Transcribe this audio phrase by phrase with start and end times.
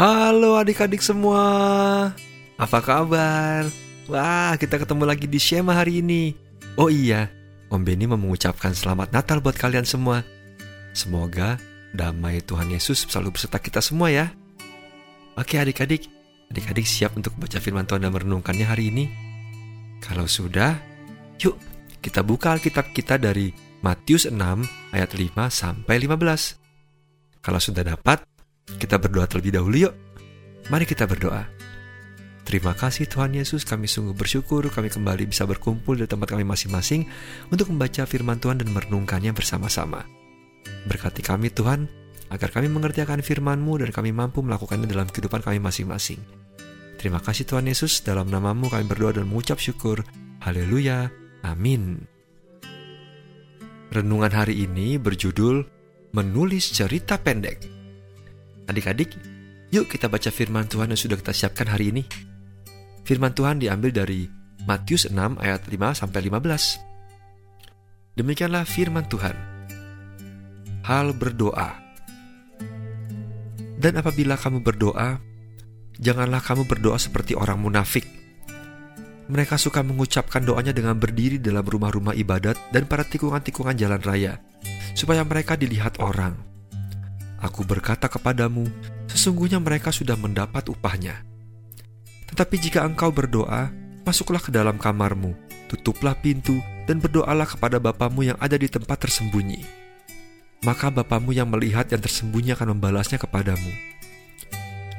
[0.00, 1.44] Halo adik-adik semua,
[2.56, 3.68] apa kabar?
[4.08, 6.32] Wah, kita ketemu lagi di Shema hari ini.
[6.80, 7.28] Oh iya,
[7.68, 10.24] Om Benny mau mengucapkan selamat Natal buat kalian semua.
[10.96, 11.60] Semoga
[11.92, 14.32] damai Tuhan Yesus selalu beserta kita semua ya.
[15.36, 16.08] Oke adik-adik,
[16.48, 19.04] adik-adik siap untuk baca firman Tuhan dan merenungkannya hari ini?
[20.00, 20.80] Kalau sudah,
[21.36, 21.60] yuk
[22.00, 23.52] kita buka Alkitab kita dari
[23.84, 24.32] Matius 6
[24.96, 26.56] ayat 5 sampai 15.
[27.44, 28.29] Kalau sudah dapat,
[28.76, 29.94] kita berdoa terlebih dahulu yuk.
[30.70, 31.48] Mari kita berdoa.
[32.46, 37.06] Terima kasih Tuhan Yesus, kami sungguh bersyukur kami kembali bisa berkumpul di tempat kami masing-masing
[37.46, 40.02] untuk membaca firman Tuhan dan merenungkannya bersama-sama.
[40.88, 41.86] Berkati kami Tuhan,
[42.30, 46.18] agar kami mengerti akan firman-Mu dan kami mampu melakukannya dalam kehidupan kami masing-masing.
[46.98, 50.02] Terima kasih Tuhan Yesus, dalam namamu kami berdoa dan mengucap syukur.
[50.42, 51.08] Haleluya.
[51.46, 52.04] Amin.
[53.90, 55.66] Renungan hari ini berjudul
[56.12, 57.79] Menulis Cerita Pendek.
[58.68, 59.16] Adik-adik,
[59.70, 62.02] yuk kita baca firman Tuhan yang sudah kita siapkan hari ini.
[63.06, 64.28] Firman Tuhan diambil dari
[64.68, 68.18] Matius 6 ayat 5 sampai 15.
[68.20, 69.36] Demikianlah firman Tuhan.
[70.84, 71.80] Hal berdoa.
[73.80, 75.16] Dan apabila kamu berdoa,
[75.96, 78.04] janganlah kamu berdoa seperti orang munafik.
[79.30, 84.42] Mereka suka mengucapkan doanya dengan berdiri dalam rumah-rumah ibadat dan pada tikungan-tikungan jalan raya,
[84.98, 86.49] supaya mereka dilihat orang.
[87.40, 88.68] Aku berkata kepadamu,
[89.08, 91.24] sesungguhnya mereka sudah mendapat upahnya.
[92.28, 93.72] Tetapi jika engkau berdoa,
[94.04, 95.32] masuklah ke dalam kamarmu,
[95.72, 99.64] tutuplah pintu, dan berdoalah kepada Bapamu yang ada di tempat tersembunyi.
[100.62, 103.72] Maka Bapamu yang melihat yang tersembunyi akan membalasnya kepadamu.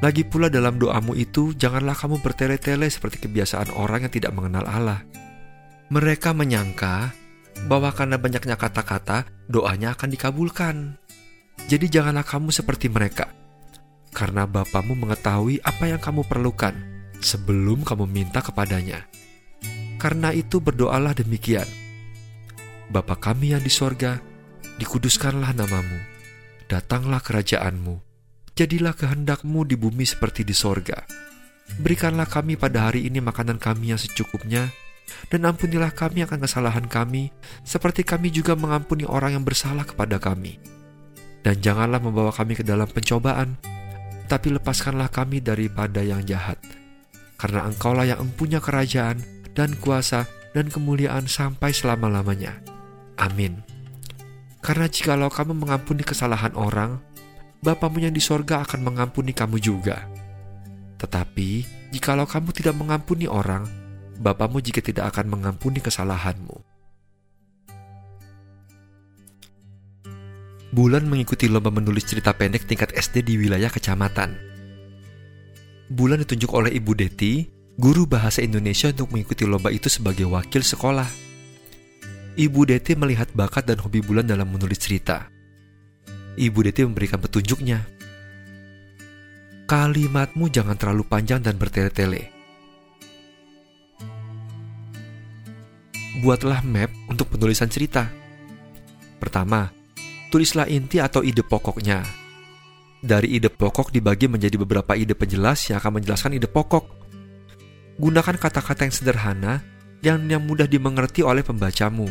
[0.02, 5.06] Lagi pula dalam doamu itu, janganlah kamu bertele-tele seperti kebiasaan orang yang tidak mengenal Allah.
[5.94, 7.14] Mereka menyangka
[7.70, 10.76] bahwa karena banyaknya kata-kata, doanya akan dikabulkan.
[11.72, 13.32] Jadi janganlah kamu seperti mereka,
[14.12, 16.76] karena Bapamu mengetahui apa yang kamu perlukan
[17.24, 19.08] sebelum kamu minta kepadanya.
[19.96, 21.64] Karena itu berdoalah demikian.
[22.92, 24.20] Bapa kami yang di sorga,
[24.84, 25.96] dikuduskanlah namamu,
[26.68, 28.04] datanglah kerajaanmu,
[28.52, 31.08] jadilah kehendakmu di bumi seperti di sorga.
[31.80, 34.68] Berikanlah kami pada hari ini makanan kami yang secukupnya,
[35.32, 37.32] dan ampunilah kami akan kesalahan kami,
[37.64, 40.81] seperti kami juga mengampuni orang yang bersalah kepada kami.
[41.42, 43.58] Dan janganlah membawa kami ke dalam pencobaan,
[44.30, 46.62] tapi lepaskanlah kami daripada yang jahat.
[47.36, 49.20] Karena engkaulah yang empunya kerajaan,
[49.58, 52.62] dan kuasa, dan kemuliaan sampai selama-lamanya.
[53.20, 53.66] Amin.
[54.62, 57.02] Karena jikalau kamu mengampuni kesalahan orang,
[57.62, 60.06] Bapamu yang di sorga akan mengampuni kamu juga.
[60.98, 63.66] Tetapi, jikalau kamu tidak mengampuni orang,
[64.22, 66.71] Bapamu jika tidak akan mengampuni kesalahanmu.
[70.72, 74.40] Bulan mengikuti lomba menulis cerita pendek tingkat SD di wilayah kecamatan.
[75.92, 77.44] Bulan ditunjuk oleh Ibu Deti,
[77.76, 81.12] guru bahasa Indonesia untuk mengikuti lomba itu sebagai wakil sekolah.
[82.40, 85.28] Ibu Deti melihat bakat dan hobi Bulan dalam menulis cerita.
[86.40, 87.84] Ibu Deti memberikan petunjuknya.
[89.68, 92.32] Kalimatmu jangan terlalu panjang dan bertele-tele.
[96.24, 98.08] Buatlah map untuk penulisan cerita.
[99.20, 99.81] Pertama,
[100.32, 102.08] tulislah inti atau ide pokoknya.
[103.04, 106.88] Dari ide pokok dibagi menjadi beberapa ide penjelas yang akan menjelaskan ide pokok.
[108.00, 109.54] Gunakan kata-kata yang sederhana
[110.02, 112.10] yang, yang mudah dimengerti oleh pembacamu.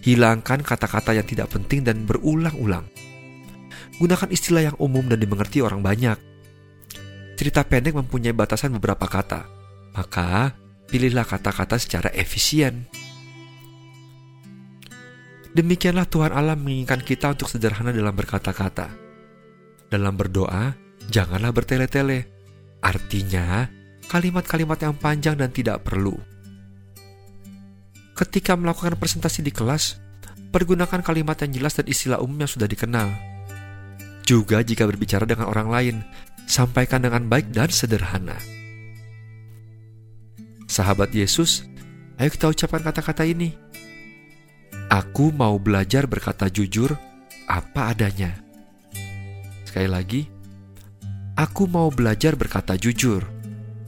[0.00, 2.88] Hilangkan kata-kata yang tidak penting dan berulang-ulang.
[4.00, 6.16] Gunakan istilah yang umum dan dimengerti orang banyak.
[7.36, 9.44] Cerita pendek mempunyai batasan beberapa kata,
[9.96, 10.56] maka
[10.88, 12.88] pilihlah kata-kata secara efisien.
[15.50, 18.94] Demikianlah Tuhan Allah menginginkan kita untuk sederhana dalam berkata-kata.
[19.90, 20.78] Dalam berdoa,
[21.10, 22.30] janganlah bertele-tele.
[22.78, 23.66] Artinya,
[24.06, 26.14] kalimat-kalimat yang panjang dan tidak perlu.
[28.14, 29.98] Ketika melakukan presentasi di kelas,
[30.54, 33.10] pergunakan kalimat yang jelas dan istilah umum yang sudah dikenal.
[34.22, 35.96] Juga jika berbicara dengan orang lain,
[36.46, 38.38] sampaikan dengan baik dan sederhana.
[40.70, 41.66] Sahabat Yesus,
[42.22, 43.69] ayo kita ucapkan kata-kata ini.
[44.90, 46.98] Aku mau belajar berkata jujur
[47.46, 48.34] apa adanya.
[49.62, 50.26] Sekali lagi,
[51.38, 53.22] aku mau belajar berkata jujur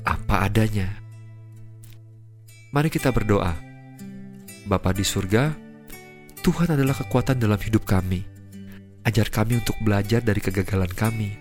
[0.07, 0.95] apa adanya.
[2.71, 3.51] Mari kita berdoa.
[4.71, 5.51] Bapa di surga,
[6.39, 8.23] Tuhan adalah kekuatan dalam hidup kami.
[9.03, 11.35] Ajar kami untuk belajar dari kegagalan kami,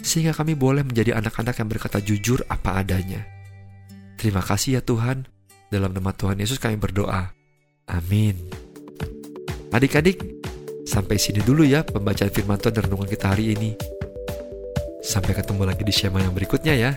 [0.00, 3.28] sehingga kami boleh menjadi anak-anak yang berkata jujur apa adanya.
[4.16, 5.28] Terima kasih ya Tuhan,
[5.68, 7.36] dalam nama Tuhan Yesus kami berdoa.
[7.92, 8.55] Amin.
[9.76, 10.24] Adik-adik,
[10.88, 13.76] sampai sini dulu ya pembacaan firman Tuhan dan renungan kita hari ini.
[15.04, 16.96] Sampai ketemu lagi di Shema yang berikutnya ya.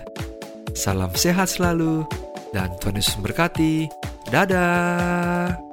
[0.71, 2.07] Salam sehat selalu,
[2.55, 3.83] dan Tuhan Yesus memberkati.
[4.31, 5.68] Dadah!